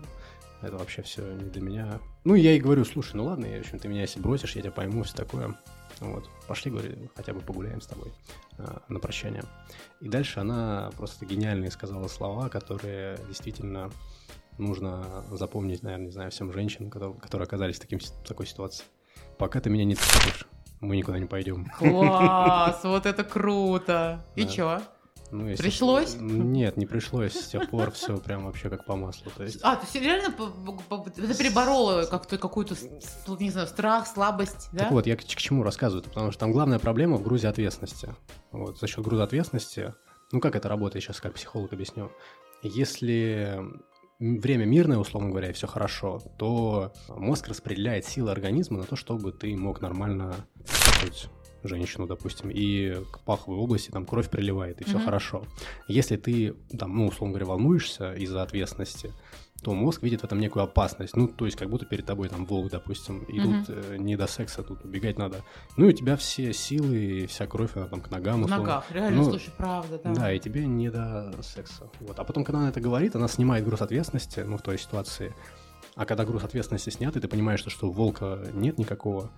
это 0.61 0.77
вообще 0.77 1.01
все 1.01 1.21
не 1.33 1.49
для 1.49 1.61
меня. 1.61 1.99
Ну, 2.23 2.35
я 2.35 2.53
и 2.53 2.59
говорю, 2.59 2.85
слушай, 2.85 3.15
ну 3.15 3.25
ладно, 3.25 3.45
я, 3.45 3.57
в 3.57 3.59
общем, 3.61 3.79
ты 3.79 3.87
меня 3.87 4.01
если 4.01 4.19
бросишь, 4.19 4.55
я 4.55 4.61
тебя 4.61 4.71
пойму, 4.71 5.03
все 5.03 5.15
такое. 5.15 5.55
Вот, 5.99 6.29
пошли, 6.47 6.71
говорю, 6.71 7.09
хотя 7.15 7.33
бы 7.33 7.39
погуляем 7.39 7.81
с 7.81 7.87
тобой 7.87 8.11
а, 8.57 8.81
на 8.89 8.99
прощание. 8.99 9.43
И 10.01 10.09
дальше 10.09 10.39
она 10.39 10.91
просто 10.97 11.25
гениальные 11.25 11.71
сказала 11.71 12.07
слова, 12.07 12.49
которые 12.49 13.17
действительно 13.27 13.89
нужно 14.57 15.23
запомнить, 15.31 15.83
наверное, 15.83 16.05
не 16.07 16.11
знаю, 16.11 16.31
всем 16.31 16.51
женщинам, 16.51 16.89
которые, 16.89 17.17
которые 17.17 17.45
оказались 17.45 17.77
в, 17.77 17.79
таким, 17.79 17.99
в 17.99 18.27
такой 18.27 18.45
ситуации. 18.45 18.85
Пока 19.37 19.59
ты 19.59 19.69
меня 19.69 19.85
не 19.85 19.95
цепишь, 19.95 20.47
мы 20.81 20.97
никуда 20.97 21.19
не 21.19 21.25
пойдем. 21.25 21.65
Класс, 21.77 22.79
вот 22.83 23.05
это 23.05 23.23
круто. 23.23 24.25
И 24.35 24.45
чё? 24.45 24.81
Ну, 25.31 25.47
если- 25.47 25.63
Пришлось? 25.63 26.15
Нет, 26.19 26.77
не 26.77 26.85
пришлось. 26.85 27.33
С 27.33 27.47
тех 27.47 27.69
пор 27.69 27.91
все 27.91 28.17
прям 28.17 28.45
вообще 28.45 28.69
как 28.69 28.85
по 28.85 28.95
маслу. 28.95 29.31
То 29.35 29.43
есть, 29.43 29.59
А, 29.63 29.75
ты 29.75 29.99
реально 29.99 30.27
это 30.27 31.37
переборола 31.37 32.05
как-то 32.05 32.37
какую-то, 32.37 32.75
не 33.39 33.49
знаю, 33.49 33.67
страх, 33.67 34.07
слабость, 34.07 34.69
да? 34.71 34.79
Так 34.85 34.91
вот, 34.91 35.07
я 35.07 35.15
к, 35.15 35.21
к 35.21 35.25
чему 35.25 35.63
рассказываю, 35.63 36.03
потому 36.03 36.31
что 36.31 36.39
там 36.41 36.51
главная 36.51 36.79
проблема 36.79 37.17
в 37.17 37.23
грузе 37.23 37.47
ответственности. 37.47 38.15
Вот, 38.51 38.79
за 38.79 38.87
счет 38.87 39.03
груза 39.03 39.23
ответственности, 39.23 39.93
ну 40.31 40.39
как 40.39 40.55
это 40.55 40.69
работает, 40.69 41.03
сейчас 41.03 41.19
как 41.19 41.33
психолог 41.33 41.73
объясню. 41.73 42.11
Если 42.61 43.59
время 44.19 44.65
мирное, 44.65 44.97
условно 44.97 45.29
говоря, 45.29 45.49
и 45.49 45.53
все 45.53 45.67
хорошо, 45.67 46.21
то 46.39 46.93
мозг 47.09 47.47
распределяет 47.47 48.05
силы 48.05 48.31
организма 48.31 48.77
на 48.79 48.83
то, 48.85 48.95
чтобы 48.95 49.31
ты 49.31 49.55
мог 49.57 49.81
нормально 49.81 50.35
женщину, 51.67 52.07
допустим, 52.07 52.49
и 52.49 53.03
к 53.11 53.19
паховой 53.21 53.59
области 53.59 53.91
там 53.91 54.05
кровь 54.05 54.29
приливает, 54.29 54.81
и 54.81 54.83
все 54.83 54.95
Мгм. 54.97 55.05
хорошо. 55.05 55.43
Если 55.87 56.15
ты, 56.17 56.55
там, 56.77 56.95
ну, 56.97 57.07
условно 57.07 57.33
говоря, 57.33 57.45
волнуешься 57.47 58.13
из-за 58.13 58.43
ответственности, 58.43 59.11
то 59.63 59.73
мозг 59.73 60.03
видит 60.03 60.21
в 60.21 60.23
этом 60.25 60.39
некую 60.39 60.63
опасность. 60.63 61.15
Ну, 61.15 61.27
то 61.27 61.45
есть, 61.45 61.57
как 61.57 61.69
будто 61.69 61.85
перед 61.87 62.05
тобой 62.05 62.29
там 62.29 62.45
волк, 62.45 62.69
допустим, 62.69 63.23
и 63.23 63.39
Мгм. 63.39 63.65
тут 63.65 63.75
э, 63.75 63.97
не 63.97 64.15
до 64.15 64.27
секса, 64.27 64.61
тут 64.61 64.83
убегать 64.85 65.17
надо. 65.17 65.37
Ну, 65.75 65.85
и 65.85 65.89
у 65.89 65.91
тебя 65.91 66.17
все 66.17 66.53
силы 66.53 66.95
и 66.97 67.25
вся 67.25 67.47
кровь, 67.47 67.71
она 67.75 67.87
там 67.87 67.99
к 68.01 68.11
ногам. 68.11 68.41
В 68.41 68.45
условно. 68.45 68.63
ногах, 68.63 68.91
реально, 68.91 69.17
Ну, 69.23 69.29
слушай, 69.31 69.51
правда, 69.57 69.99
да. 70.03 70.13
Да, 70.13 70.33
и 70.33 70.39
тебе 70.39 70.67
не 70.67 70.91
до 70.91 71.33
секса. 71.41 71.89
Вот. 72.01 72.19
А 72.19 72.23
потом, 72.23 72.43
когда 72.43 72.59
она 72.59 72.69
это 72.69 72.79
говорит, 72.79 73.15
она 73.15 73.27
снимает 73.27 73.65
груз 73.65 73.81
ответственности, 73.81 74.41
ну, 74.41 74.57
в 74.57 74.61
той 74.61 74.77
ситуации. 74.77 75.33
А 75.95 76.05
когда 76.05 76.25
груз 76.25 76.43
ответственности 76.43 76.89
снят, 76.91 77.15
и 77.15 77.19
ты 77.19 77.27
понимаешь, 77.27 77.61
что, 77.61 77.69
что 77.71 77.89
волка 77.89 78.45
нет 78.53 78.77
никакого, 78.77 79.31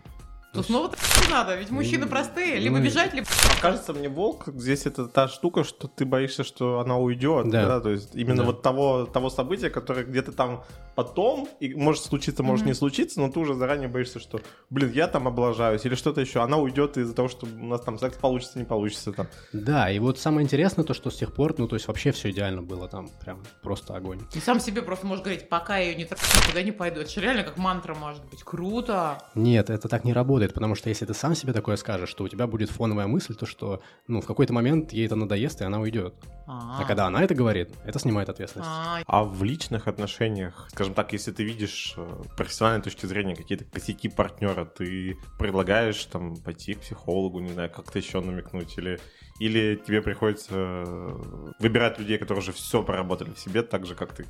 То 0.58 0.64
снова 0.64 0.90
так 0.90 1.00
надо, 1.30 1.56
ведь 1.56 1.70
мужчины 1.70 2.06
Ну, 2.06 2.10
простые, 2.10 2.58
либо 2.58 2.80
ну, 2.80 2.84
бежать, 2.84 3.14
либо... 3.14 3.28
А 3.28 3.62
кажется 3.62 3.94
мне, 3.94 4.10
волк, 4.10 4.46
здесь 4.48 4.88
это 4.88 5.08
та 5.08 5.28
штука, 5.28 5.64
что 5.64 5.88
ты 5.88 6.04
боишься, 6.04 6.44
что 6.44 6.80
она 6.80 6.98
уйдет. 6.98 7.50
Да. 7.52 7.80
То 7.80 7.92
есть 7.92 8.16
именно 8.16 8.44
вот 8.44 8.64
того, 8.64 9.06
того 9.06 9.30
события, 9.30 9.70
которое 9.70 10.04
где-то 10.04 10.32
там 10.32 10.64
потом, 11.08 11.48
и 11.60 11.76
может 11.76 12.04
случиться, 12.04 12.42
может 12.42 12.64
Мгм. 12.64 12.70
не 12.72 12.74
случиться, 12.74 13.22
но 13.22 13.30
ты 13.30 13.40
уже 13.40 13.54
заранее 13.54 13.88
боишься, 13.88 14.20
что, 14.20 14.42
блин, 14.72 14.92
я 14.92 15.08
там 15.08 15.28
облажаюсь, 15.28 15.86
или 15.86 15.94
что-то 15.94 16.22
еще. 16.22 16.42
Она 16.42 16.58
уйдет 16.58 16.98
из-за 16.98 17.14
того, 17.14 17.28
что 17.30 17.46
у 17.46 17.66
нас 17.68 17.82
там 17.82 18.00
секс 18.00 18.18
получится, 18.18 18.58
не 18.58 18.66
получится. 18.66 19.14
Там. 19.14 19.28
Да, 19.54 19.92
и 19.92 20.00
вот 20.00 20.18
самое 20.18 20.44
интересное 20.44 20.84
то, 20.84 20.96
что 20.96 21.12
с 21.12 21.16
тех 21.18 21.34
пор, 21.36 21.54
ну, 21.60 21.68
то 21.68 21.76
есть 21.76 21.88
вообще 21.88 22.12
все 22.12 22.32
идеально 22.32 22.64
было 22.64 22.88
там, 22.88 23.10
прям 23.22 23.44
просто 23.62 23.96
огонь. 23.96 24.22
И 24.34 24.40
сам 24.40 24.60
себе 24.60 24.82
просто 24.82 25.06
можешь 25.06 25.24
говорить, 25.24 25.48
пока 25.50 25.78
я 25.78 25.92
ее 25.92 25.96
не 25.96 26.06
трогаю, 26.06 26.28
никуда 26.44 26.64
не 26.64 26.72
пойду. 26.72 27.02
Это 27.02 27.12
же 27.12 27.22
реально 27.22 27.44
как 27.44 27.58
мантра 27.58 27.94
может 27.94 28.26
быть. 28.26 28.42
Круто. 28.44 29.22
Нет, 29.36 29.70
это 29.70 29.88
так 29.88 30.04
не 30.04 30.14
работает, 30.14 30.56
потому 30.56 30.74
что 30.74 30.90
если 30.90 31.06
ты 31.06 31.14
сам 31.14 31.36
себе 31.36 31.54
такое 31.54 31.76
скажешь, 31.78 32.12
то 32.16 32.24
у 32.24 32.28
тебя 32.28 32.48
будет 32.48 32.72
фоновая 32.72 33.06
мысль, 33.06 33.36
то 33.36 33.46
что, 33.46 33.82
ну, 34.08 34.20
в 34.20 34.26
какой-то 34.26 34.52
момент 34.52 34.94
ей 34.94 35.06
это 35.06 35.16
надоест, 35.16 35.62
и 35.62 35.64
она 35.64 35.80
уйдет. 35.80 36.16
А, 36.48 36.84
когда 36.88 37.06
она 37.06 37.22
это 37.24 37.36
говорит, 37.36 37.70
это 37.86 38.00
снимает 38.00 38.30
ответственность. 38.30 38.70
А, 38.74 39.02
А 39.06 39.24
в 39.24 39.44
личных 39.44 39.88
отношениях, 39.88 40.68
скажем 40.72 40.87
так, 40.94 41.14
если 41.14 41.32
ты 41.32 41.44
видишь 41.44 41.94
э, 41.98 42.22
профессиональной 42.36 42.84
точки 42.84 43.06
зрения 43.06 43.36
какие-то 43.36 43.66
косяки 43.66 44.10
партнера, 44.10 44.66
ты 44.66 45.18
предлагаешь 45.40 46.04
там 46.06 46.36
пойти 46.36 46.74
к 46.74 46.82
психологу, 46.82 47.40
не 47.40 47.54
знаю, 47.54 47.70
как-то 47.70 47.98
еще 48.00 48.22
намекнуть, 48.22 48.78
или, 48.78 49.00
или 49.40 49.76
тебе 49.76 50.02
приходится 50.02 50.56
э, 50.56 51.52
выбирать 51.60 52.00
людей, 52.00 52.18
которые 52.18 52.42
уже 52.42 52.52
все 52.52 52.84
проработали 52.84 53.32
в 53.34 53.40
себе, 53.40 53.64
так 53.64 53.86
же, 53.86 53.96
как 53.96 54.14
ты. 54.14 54.26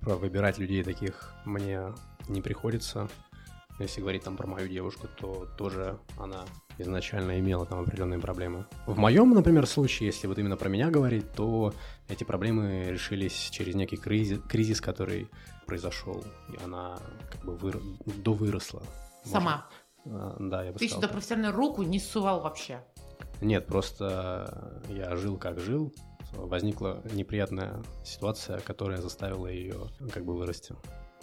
Про 0.00 0.16
выбирать 0.16 0.58
людей 0.58 0.82
таких 0.82 1.34
мне 1.44 1.94
не 2.28 2.42
приходится. 2.42 3.08
Если 3.78 4.00
говорить 4.00 4.24
там 4.24 4.36
про 4.36 4.46
мою 4.46 4.68
девушку, 4.68 5.08
то 5.18 5.46
тоже 5.56 5.98
она 6.18 6.44
изначально 6.78 7.38
имела 7.38 7.66
там 7.66 7.80
определенные 7.80 8.20
проблемы. 8.20 8.66
В 8.86 8.96
моем, 8.96 9.30
например, 9.34 9.66
случае, 9.66 10.06
если 10.06 10.26
вот 10.26 10.38
именно 10.38 10.56
про 10.56 10.68
меня 10.68 10.90
говорить, 10.90 11.30
то 11.32 11.74
эти 12.08 12.24
проблемы 12.24 12.84
решились 12.88 13.50
через 13.50 13.74
некий 13.74 13.96
кризис, 13.96 14.40
кризис 14.48 14.80
который 14.80 15.28
произошел, 15.66 16.24
и 16.48 16.64
она 16.64 16.98
как 17.30 17.44
бы 17.44 17.56
выр... 17.56 17.80
довыросла. 18.06 18.82
Сама. 19.24 19.66
Может, 20.04 20.22
а, 20.22 20.36
Да, 20.38 20.64
я 20.64 20.72
бы 20.72 20.78
Ты 20.78 20.86
сказал. 20.86 21.02
сюда 21.02 21.12
профессиональную 21.12 21.54
руку 21.54 21.82
не 21.82 22.00
сувал 22.00 22.40
вообще. 22.40 22.82
Нет, 23.40 23.66
просто 23.66 24.80
я 24.88 25.14
жил 25.16 25.36
как 25.36 25.58
жил, 25.60 25.92
возникла 26.32 27.02
неприятная 27.12 27.82
ситуация, 28.04 28.58
которая 28.60 29.00
заставила 29.00 29.46
ее 29.46 29.88
как 30.12 30.24
бы 30.24 30.36
вырасти. 30.36 30.74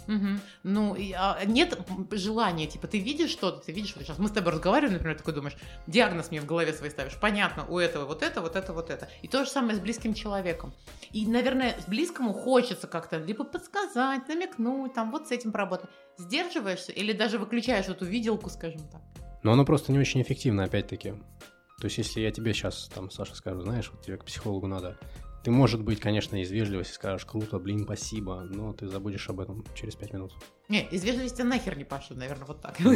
Мгм. 0.06 0.40
Ну, 0.62 0.94
и, 0.94 1.12
а, 1.12 1.44
нет 1.44 1.78
желания, 2.12 2.66
типа, 2.66 2.86
ты 2.86 2.98
видишь 2.98 3.30
что-то, 3.30 3.64
ты 3.64 3.72
видишь, 3.72 3.94
вот 3.96 4.04
сейчас 4.04 4.18
мы 4.18 4.28
с 4.28 4.32
тобой 4.32 4.52
разговариваем, 4.52 4.94
например, 4.94 5.16
такой 5.16 5.34
думаешь, 5.34 5.56
диагноз 5.86 6.30
мне 6.30 6.40
в 6.40 6.46
голове 6.46 6.72
свой 6.72 6.90
ставишь, 6.90 7.18
понятно, 7.20 7.66
у 7.68 7.78
этого 7.78 8.04
вот 8.06 8.22
это, 8.22 8.40
вот 8.40 8.56
это, 8.56 8.72
вот 8.72 8.90
это. 8.90 9.08
И 9.22 9.28
то 9.28 9.44
же 9.44 9.50
самое 9.50 9.76
с 9.76 9.80
близким 9.80 10.14
человеком. 10.14 10.74
И, 11.12 11.26
наверное, 11.26 11.76
с 11.80 11.88
близкому 11.88 12.32
хочется 12.32 12.86
как-то 12.86 13.18
либо 13.18 13.44
подсказать, 13.44 14.28
намекнуть, 14.28 14.94
там, 14.94 15.10
вот 15.10 15.28
с 15.28 15.30
этим 15.32 15.52
поработать. 15.52 15.90
Сдерживаешься 16.18 16.92
или 16.92 17.12
даже 17.12 17.38
выключаешь 17.38 17.88
эту 17.88 18.04
виделку, 18.04 18.50
скажем 18.50 18.88
так. 18.88 19.02
Но 19.42 19.52
оно 19.52 19.64
просто 19.64 19.92
не 19.92 19.98
очень 19.98 20.22
эффективно, 20.22 20.64
опять-таки. 20.64 21.14
То 21.78 21.84
есть, 21.84 21.98
если 21.98 22.20
я 22.20 22.30
тебе 22.30 22.54
сейчас, 22.54 22.88
там, 22.94 23.10
Саша, 23.10 23.34
скажу, 23.34 23.60
знаешь, 23.60 23.90
вот 23.92 24.02
тебе 24.02 24.16
к 24.16 24.24
психологу 24.24 24.66
надо, 24.66 24.98
ты, 25.46 25.52
может 25.52 25.84
быть, 25.84 26.00
конечно, 26.00 26.42
из 26.42 26.50
вежливости 26.50 26.94
скажешь, 26.94 27.24
круто, 27.24 27.60
блин, 27.60 27.84
спасибо, 27.84 28.40
но 28.50 28.72
ты 28.72 28.88
забудешь 28.88 29.28
об 29.28 29.38
этом 29.38 29.64
через 29.76 29.94
пять 29.94 30.12
минут. 30.12 30.32
Не, 30.68 30.84
из 30.88 31.04
вежливости 31.04 31.42
нахер 31.42 31.76
не 31.78 31.84
пошлю, 31.84 32.16
наверное, 32.16 32.46
вот 32.46 32.60
так. 32.60 32.76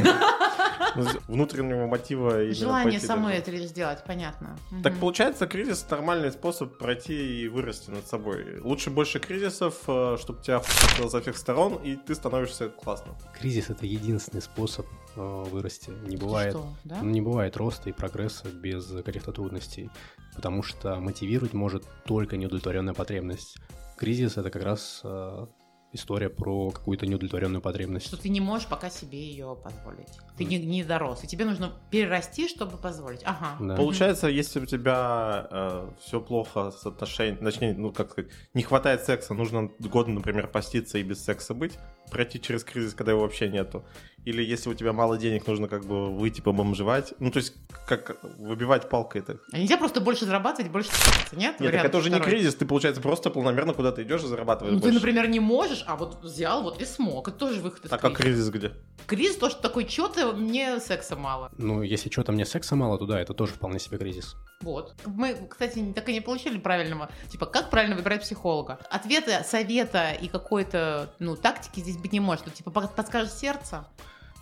Ну, 0.97 1.05
Внутреннего 1.29 1.87
мотива 1.87 2.45
Желание 2.53 2.99
самой 2.99 3.37
это 3.37 3.57
сделать, 3.67 4.03
понятно. 4.05 4.59
Так 4.83 4.97
получается, 4.99 5.47
кризис 5.47 5.87
нормальный 5.89 6.33
способ 6.33 6.79
пройти 6.79 7.43
и 7.43 7.49
вырасти 7.49 7.91
над 7.91 8.07
собой. 8.07 8.59
Лучше 8.61 8.91
больше 8.91 9.21
кризисов, 9.21 9.75
чтобы 9.83 10.43
тебя 10.43 10.63
со 11.09 11.21
всех 11.21 11.37
сторон, 11.37 11.77
и 11.85 11.97
ты 11.97 12.15
становишься 12.15 12.71
классным. 12.71 13.15
Кризис— 13.39 13.67
это 13.71 13.87
единственный 13.87 14.41
способ 14.41 14.87
э, 15.17 15.21
вырасти. 15.21 15.91
Не 16.07 16.17
бывает 16.17 16.55
что, 16.55 16.75
да? 16.85 16.99
Ну, 17.03 17.11
Не 17.11 17.21
бывает 17.21 17.57
роста 17.57 17.91
и 17.91 17.93
прогресса 17.93 18.49
без 18.49 18.87
каких-то 19.05 19.33
трудностей, 19.33 19.91
потому 20.35 20.63
что 20.63 20.97
мотивировать 20.97 21.53
может 21.53 21.85
только 22.05 22.37
неудовлетворенная 22.37 22.95
потребность. 22.95 23.59
Кризис 23.97 24.39
это 24.39 24.51
как 24.51 24.63
раз 24.63 25.03
э, 25.05 25.47
история 25.93 26.29
про 26.29 26.71
какую-то 26.71 27.07
неудовлетворенную 27.07 27.61
потребность. 27.61 28.07
Что 28.07 28.17
ты 28.17 28.29
не 28.29 28.41
можешь 28.41 28.69
пока 28.69 28.91
себе 28.91 29.19
ее 29.19 29.57
позволить. 29.63 30.09
Ты 30.37 30.45
не, 30.45 30.59
не 30.59 30.85
дорос. 30.85 31.25
И 31.25 31.27
тебе 31.27 31.45
нужно 31.45 31.73
перерасти, 31.91 32.49
чтобы 32.49 32.77
позволить. 32.77 33.23
Ага. 33.25 33.57
Да. 33.61 33.77
Получается, 33.77 34.29
если 34.29 34.61
у 34.61 34.67
тебя 34.67 35.89
все 36.01 36.21
плохо 36.21 36.71
с 36.71 36.87
отношениями, 36.87 37.45
точнее, 37.45 37.75
ну 37.75 37.93
как 37.93 38.11
сказать, 38.13 38.31
не 38.55 38.63
хватает 38.63 39.03
секса, 39.03 39.35
нужно 39.35 39.71
год, 39.79 40.07
например, 40.07 40.47
поститься 40.47 40.99
и 40.99 41.03
без 41.03 41.25
секса 41.25 41.55
быть, 41.55 41.79
пройти 42.11 42.41
через 42.41 42.65
кризис, 42.65 42.95
когда 42.95 43.13
его 43.13 43.23
вообще 43.23 43.49
нету. 43.49 43.85
Или 44.27 44.43
если 44.45 44.69
у 44.69 44.75
тебя 44.75 44.93
мало 44.93 45.17
денег, 45.17 45.47
нужно 45.47 45.67
как 45.67 45.87
бы 45.87 46.11
выйти 46.11 46.41
побомжевать. 46.43 47.15
Ну, 47.21 47.31
то 47.31 47.39
есть, 47.39 47.55
как 47.87 48.17
выбивать 48.39 48.89
палкой 48.91 49.23
это. 49.23 49.39
А 49.51 49.59
нельзя 49.59 49.79
просто 49.79 50.01
больше 50.03 50.27
зарабатывать, 50.27 50.71
больше 50.71 50.91
нет? 51.33 51.59
Нет, 51.59 51.73
так 51.73 51.85
это 51.87 51.97
уже 51.99 52.11
не 52.11 52.17
второй? 52.17 52.35
кризис, 52.35 52.55
ты, 52.55 52.67
получается, 52.67 53.01
просто 53.01 53.31
планомерно 53.31 53.73
куда-то 53.73 54.03
идешь 54.03 54.23
и 54.23 54.27
зарабатываешь 54.27 54.75
Ну, 54.75 54.81
ты, 54.81 54.87
больше. 54.89 54.99
например, 54.99 55.27
не 55.29 55.41
можешь, 55.41 55.85
а 55.87 55.97
вот 55.97 56.23
взял 56.23 56.63
вот 56.63 56.81
и 56.83 56.85
смог. 56.85 57.29
Это 57.29 57.37
тоже 57.39 57.61
выход 57.61 57.85
из 57.87 57.91
Так 57.91 58.05
а 58.05 58.11
кризиса. 58.11 58.23
кризис 58.23 58.51
где? 58.51 58.73
Кризис 59.07 59.37
то, 59.37 59.49
что 59.49 59.63
такой, 59.63 59.89
что-то 59.89 60.33
мне 60.33 60.79
секса 60.81 61.17
мало. 61.17 61.51
Ну, 61.57 61.81
если 61.83 62.11
что-то 62.11 62.33
мне 62.33 62.45
секса 62.45 62.77
мало, 62.77 62.99
то 62.99 63.07
да, 63.07 63.21
это 63.21 63.33
тоже 63.33 63.55
вполне 63.55 63.79
себе 63.79 63.97
кризис. 63.97 64.37
Вот. 64.61 64.95
Мы, 65.07 65.35
кстати, 65.49 65.93
так 65.95 66.07
и 66.11 66.13
не 66.13 66.21
получили 66.21 66.59
правильного. 66.59 67.09
Типа, 67.31 67.47
как 67.47 67.71
правильно 67.71 67.97
выбирать 67.97 68.21
психолога? 68.21 68.79
Ответа, 68.91 69.43
совета 69.49 70.11
и 70.13 70.29
какой-то, 70.29 71.15
ну, 71.19 71.37
тактики 71.37 71.81
здесь 71.81 71.97
быть 71.97 72.13
не 72.13 72.21
может. 72.21 72.45
Тут, 72.45 72.55
типа, 72.55 72.71
под- 72.71 72.95
подскажет 72.95 73.33
сердце. 73.33 73.87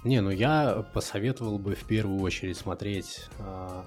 Не, 0.09 0.23
ну 0.23 0.31
я 0.31 0.87
посоветовал 0.95 1.59
бы 1.59 1.75
в 1.75 1.85
первую 1.85 2.23
очередь 2.23 2.57
смотреть, 2.57 3.29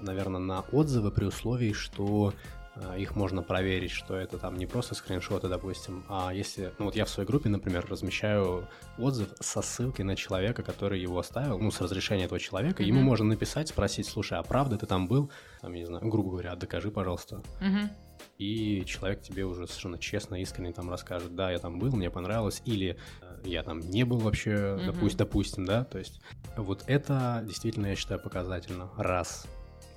наверное, 0.02 0.40
на 0.40 0.60
отзывы 0.72 1.10
при 1.10 1.26
условии, 1.26 1.74
что 1.74 2.36
а, 2.76 2.96
их 2.96 3.16
можно 3.16 3.42
проверить, 3.42 3.90
что 3.90 4.16
это 4.16 4.38
там 4.38 4.56
не 4.56 4.68
просто 4.68 4.94
скриншоты, 4.94 5.48
допустим, 5.48 6.04
а 6.10 6.32
если, 6.32 6.74
ну 6.78 6.86
вот 6.86 6.96
я 6.96 7.06
в 7.06 7.10
своей 7.10 7.28
группе, 7.28 7.50
например, 7.50 7.88
размещаю 7.90 8.68
отзыв 9.00 9.30
со 9.40 9.64
ссылкой 9.64 10.06
на 10.06 10.16
человека, 10.16 10.62
который 10.62 11.02
его 11.02 11.18
оставил, 11.18 11.58
ну, 11.58 11.72
с 11.72 11.82
разрешения 11.82 12.26
этого 12.26 12.40
человека, 12.40 12.84
ему 12.84 13.00
Мгм. 13.00 13.08
можно 13.08 13.26
написать, 13.26 13.70
спросить, 13.70 14.08
слушай, 14.08 14.38
а 14.38 14.44
правда 14.44 14.78
ты 14.78 14.86
там 14.86 15.08
был? 15.08 15.32
Там, 15.62 15.74
не 15.74 15.86
знаю, 15.86 16.08
грубо 16.08 16.30
говоря, 16.30 16.52
«А 16.52 16.56
докажи, 16.56 16.92
пожалуйста. 16.92 17.42
Мгм. 17.60 17.90
И 18.38 18.84
человек 18.86 19.22
тебе 19.22 19.46
уже 19.46 19.68
совершенно 19.68 19.98
честно, 19.98 20.42
искренне 20.42 20.74
там 20.74 20.90
расскажет, 20.90 21.36
да, 21.36 21.52
я 21.52 21.60
там 21.60 21.80
был, 21.80 21.96
мне 21.96 22.10
понравилось, 22.10 22.62
или 22.66 22.98
э, 23.22 23.42
я 23.46 23.64
там 23.64 23.80
не 23.80 24.04
был 24.04 24.18
вообще, 24.18 24.52
mm-hmm. 24.52 24.86
допустим, 24.86 25.18
допустим, 25.18 25.66
да, 25.66 25.84
то 25.84 26.00
есть 26.00 26.22
вот 26.58 26.84
это 26.88 27.44
действительно, 27.46 27.88
я 27.88 27.96
считаю, 27.96 28.20
показательно. 28.20 28.90
Раз. 28.98 29.46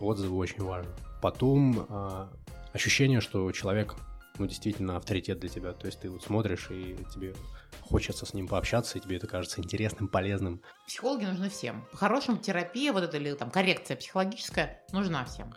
Отзывы 0.01 0.37
очень 0.37 0.63
важны. 0.63 0.93
Потом 1.23 1.87
э, 1.89 2.29
ощущение, 2.73 3.21
что 3.21 3.51
человек, 3.53 3.95
ну, 4.39 4.47
действительно 4.47 4.97
авторитет 4.97 5.39
для 5.39 5.49
тебя, 5.49 5.73
то 5.73 5.87
есть 5.87 6.01
ты 6.01 6.11
вот 6.11 6.23
смотришь, 6.23 6.69
и 6.71 6.97
тебе 7.15 7.35
хочется 7.81 8.27
с 8.27 8.35
ним 8.35 8.49
пообщаться, 8.49 8.99
и 8.99 9.01
тебе 9.01 9.17
это 9.17 9.27
кажется 9.27 9.61
интересным, 9.61 10.09
полезным. 10.09 10.61
Психологи 10.87 11.25
нужны 11.25 11.49
всем. 11.49 11.87
По-хорошему, 11.93 12.39
терапия 12.39 12.93
вот 12.93 13.05
эта 13.05 13.17
или 13.17 13.33
там 13.35 13.51
коррекция 13.51 13.97
психологическая 13.97 14.83
нужна 14.93 15.25
всем. 15.25 15.55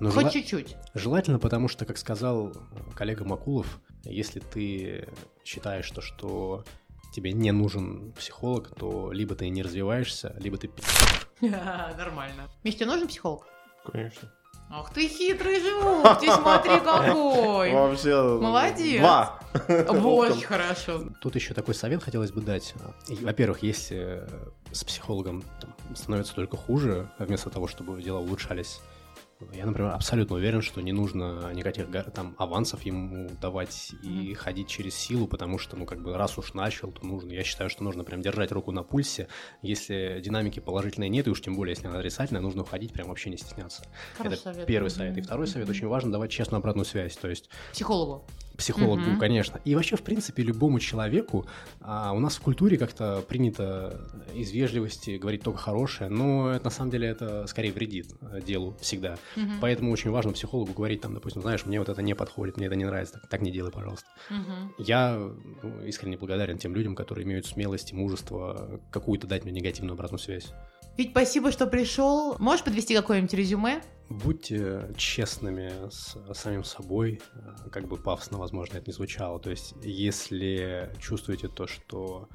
Но 0.00 0.10
Хоть 0.10 0.22
жела- 0.24 0.30
чуть-чуть. 0.32 0.76
Желательно, 0.94 1.38
потому 1.38 1.68
что, 1.68 1.84
как 1.84 1.98
сказал 1.98 2.52
коллега 2.94 3.24
Макулов, 3.24 3.80
если 4.04 4.40
ты 4.40 5.08
считаешь, 5.44 5.84
что, 5.84 6.00
что 6.00 6.64
тебе 7.14 7.32
не 7.32 7.52
нужен 7.52 8.12
психолог, 8.12 8.74
то 8.74 9.12
либо 9.12 9.34
ты 9.34 9.48
не 9.48 9.62
развиваешься, 9.62 10.34
либо 10.38 10.56
ты. 10.58 10.70
Нормально. 11.40 12.48
Миш, 12.64 12.74
тебе 12.74 12.86
нужен 12.86 13.08
психолог? 13.08 13.46
Конечно. 13.90 14.30
Ах 14.70 14.92
ты 14.92 15.06
хитрый 15.08 15.60
жук, 15.60 16.18
ты 16.20 16.26
смотри 16.32 16.80
какой. 16.84 17.72
Вообще... 17.72 18.38
Молодец. 18.40 19.00
Два. 19.00 19.38
Очень 19.88 20.42
хорошо. 20.42 21.04
Тут 21.20 21.34
еще 21.36 21.54
такой 21.54 21.74
совет 21.74 22.02
хотелось 22.02 22.32
бы 22.32 22.40
дать. 22.40 22.74
Во-первых, 23.08 23.62
если 23.62 24.26
с 24.72 24.82
психологом 24.82 25.44
там, 25.60 25.74
становится 25.94 26.34
только 26.34 26.56
хуже, 26.56 27.08
вместо 27.18 27.50
того, 27.50 27.68
чтобы 27.68 28.02
дела 28.02 28.18
улучшались, 28.18 28.80
я, 29.52 29.66
например, 29.66 29.92
абсолютно 29.92 30.36
уверен, 30.36 30.62
что 30.62 30.80
не 30.80 30.92
нужно 30.92 31.52
никаких 31.52 31.86
там 32.14 32.34
авансов 32.38 32.82
ему 32.82 33.28
давать 33.40 33.92
и 34.02 34.08
Мгм. 34.30 34.34
ходить 34.36 34.68
через 34.68 34.94
силу, 34.94 35.26
потому 35.26 35.58
что, 35.58 35.76
ну, 35.76 35.86
как 35.86 36.02
бы, 36.02 36.16
раз 36.16 36.38
уж 36.38 36.54
начал, 36.54 36.92
то 36.92 37.04
нужно, 37.06 37.32
я 37.32 37.42
считаю, 37.44 37.68
что 37.70 37.84
нужно 37.84 38.04
прям 38.04 38.22
держать 38.22 38.52
руку 38.52 38.70
на 38.72 38.82
пульсе. 38.82 39.28
Если 39.62 40.20
динамики 40.24 40.60
положительной 40.60 41.08
нет, 41.08 41.26
и 41.26 41.30
уж 41.30 41.40
тем 41.40 41.56
более, 41.56 41.74
если 41.74 41.86
она 41.88 41.98
отрицательная, 41.98 42.40
нужно 42.42 42.62
уходить, 42.62 42.92
прям 42.92 43.08
вообще 43.08 43.30
не 43.30 43.36
стесняться. 43.36 43.84
Хороший 44.16 44.34
Это 44.34 44.42
совет. 44.42 44.66
первый 44.66 44.90
совет. 44.90 45.16
И 45.18 45.20
второй 45.20 45.46
совет, 45.46 45.68
очень 45.68 45.88
важно 45.88 46.12
давать 46.12 46.30
честную 46.30 46.58
обратную 46.60 46.84
связь, 46.86 47.16
то 47.16 47.28
есть 47.28 47.50
Психологу. 47.72 48.24
Психологу, 48.56 49.02
Мгм. 49.02 49.16
конечно. 49.18 49.60
И 49.64 49.74
вообще, 49.74 49.96
в 49.96 50.02
принципе, 50.02 50.42
любому 50.42 50.78
человеку, 50.78 51.46
а, 51.80 52.12
у 52.12 52.20
нас 52.20 52.36
в 52.36 52.40
культуре 52.40 52.76
как-то 52.78 53.22
принято 53.28 54.00
из 54.34 54.52
вежливости 54.52 55.16
говорить 55.16 55.42
только 55.42 55.58
хорошее, 55.58 56.10
но 56.10 56.50
это, 56.50 56.64
на 56.66 56.70
самом 56.70 56.90
деле 56.90 57.08
это 57.08 57.46
скорее 57.46 57.72
вредит 57.72 58.12
э, 58.20 58.40
делу 58.40 58.76
всегда. 58.80 59.18
Мгм. 59.36 59.60
Поэтому 59.60 59.90
очень 59.92 60.10
важно 60.10 60.32
психологу 60.32 60.72
говорить 60.72 61.00
там, 61.00 61.14
допустим, 61.14 61.42
знаешь, 61.42 61.66
мне 61.66 61.78
вот 61.78 61.88
это 61.88 62.02
не 62.02 62.14
подходит, 62.14 62.56
мне 62.56 62.66
это 62.66 62.76
не 62.76 62.84
нравится, 62.84 63.14
так, 63.14 63.28
так 63.28 63.42
не 63.42 63.50
делай, 63.50 63.70
пожалуйста. 63.70 64.08
Мгм. 64.30 64.74
Я 64.78 65.16
ну, 65.62 65.82
искренне 65.84 66.16
благодарен 66.16 66.58
тем 66.58 66.74
людям, 66.74 66.94
которые 66.94 67.24
имеют 67.24 67.46
смелость 67.46 67.92
и 67.92 67.96
мужество 67.96 68.80
какую-то 68.90 69.26
дать 69.26 69.44
мне 69.44 69.52
негативную 69.52 69.94
обратную 69.94 70.20
связь. 70.20 70.52
Вить, 70.96 71.10
спасибо, 71.10 71.50
что 71.50 71.66
пришел. 71.66 72.36
Можешь 72.38 72.64
подвести 72.64 72.94
какое-нибудь 72.94 73.34
резюме? 73.34 73.82
Будьте 74.08 74.92
честными 74.96 75.90
с 75.90 76.16
самим 76.34 76.62
собой, 76.62 77.20
э, 77.34 77.68
как 77.72 77.88
бы 77.88 77.96
пафосно, 77.96 78.38
возможно, 78.38 78.76
это 78.76 78.86
не 78.86 78.92
звучало. 78.92 79.40
То 79.40 79.50
есть, 79.50 79.74
если 79.82 80.94
чувствуете 81.00 81.48
то, 81.48 81.66
что 81.66 82.28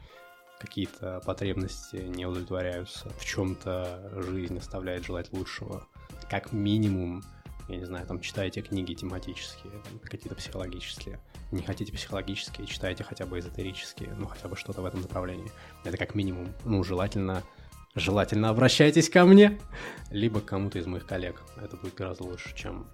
какие-то 0.59 1.21
потребности 1.25 1.97
не 1.97 2.25
удовлетворяются, 2.25 3.09
в 3.17 3.23
чем-то 3.23 4.23
жизнь 4.27 4.57
оставляет 4.57 5.05
желать 5.05 5.31
лучшего, 5.31 5.87
как 6.29 6.51
минимум, 6.51 7.23
я 7.69 7.77
не 7.77 7.85
знаю, 7.85 8.05
там 8.07 8.19
читайте 8.19 8.61
книги 8.61 8.93
тематические, 8.93 9.71
какие-то 10.03 10.35
психологические. 10.35 11.21
Не 11.53 11.61
хотите 11.61 11.93
психологические, 11.93 12.67
читайте 12.67 13.05
хотя 13.05 13.25
бы 13.25 13.39
эзотерические, 13.39 14.13
ну 14.17 14.27
хотя 14.27 14.49
бы 14.49 14.57
что-то 14.57 14.81
в 14.81 14.85
этом 14.85 15.01
направлении. 15.01 15.49
Это 15.85 15.95
как 15.95 16.13
минимум. 16.13 16.53
Ну, 16.65 16.83
желательно 16.83 17.43
желательно 17.99 18.49
обращайтесь 18.49 19.09
ко 19.09 19.25
мне, 19.25 19.59
либо 20.11 20.41
к 20.41 20.45
кому-то 20.45 20.79
из 20.79 20.85
моих 20.85 21.05
коллег. 21.05 21.41
Это 21.61 21.77
будет 21.77 21.95
гораздо 21.95 22.23
лучше, 22.23 22.55
чем 22.55 22.87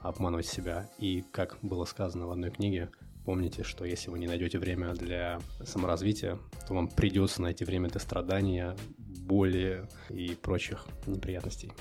обманывать 0.00 0.46
себя. 0.46 0.88
И, 0.98 1.24
как 1.32 1.58
было 1.62 1.84
сказано 1.84 2.26
в 2.26 2.30
одной 2.30 2.50
книге, 2.50 2.90
помните, 3.24 3.62
что 3.62 3.84
если 3.84 4.10
вы 4.10 4.18
не 4.18 4.26
найдете 4.26 4.58
время 4.58 4.94
для 4.94 5.40
саморазвития, 5.64 6.38
то 6.66 6.74
вам 6.74 6.88
придется 6.88 7.42
найти 7.42 7.64
время 7.64 7.88
для 7.88 8.00
страдания, 8.00 8.76
боли 8.98 9.88
и 10.10 10.34
прочих 10.34 10.86
неприятностей. 11.06 11.72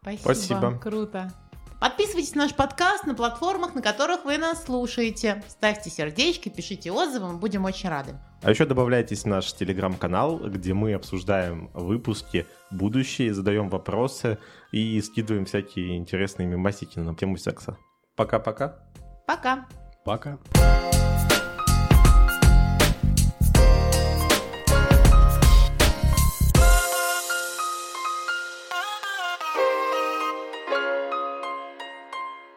Спасибо. 0.00 0.22
Спасибо. 0.22 0.78
Круто. 0.78 1.32
Подписывайтесь 1.80 2.34
на 2.34 2.44
наш 2.44 2.54
подкаст 2.54 3.06
на 3.06 3.14
платформах, 3.14 3.74
на 3.74 3.82
которых 3.82 4.24
вы 4.24 4.38
нас 4.38 4.64
слушаете. 4.64 5.42
Ставьте 5.48 5.90
сердечки, 5.90 6.48
пишите 6.48 6.90
отзывы, 6.90 7.32
мы 7.32 7.38
будем 7.38 7.64
очень 7.64 7.90
рады. 7.90 8.14
А 8.42 8.50
еще 8.50 8.64
добавляйтесь 8.64 9.22
в 9.22 9.26
наш 9.26 9.52
телеграм-канал, 9.52 10.38
где 10.38 10.72
мы 10.72 10.94
обсуждаем 10.94 11.70
выпуски 11.74 12.46
будущие, 12.70 13.34
задаем 13.34 13.68
вопросы 13.68 14.38
и 14.72 15.00
скидываем 15.02 15.44
всякие 15.44 15.96
интересные 15.98 16.46
мемасики 16.46 16.98
на 16.98 17.14
тему 17.14 17.36
секса. 17.36 17.76
Пока-пока. 18.16 18.78
Пока. 19.26 19.66
Пока. 20.04 20.38